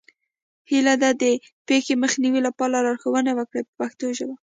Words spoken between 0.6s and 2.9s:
هیله ده د پېښې مخنیوي لپاره